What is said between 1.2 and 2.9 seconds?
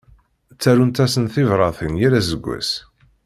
tibratin yal aseggas.